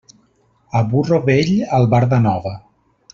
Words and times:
A 0.79 0.81
burro 0.93 1.19
vell, 1.29 1.53
albarda 1.81 2.21
nova. 2.27 2.55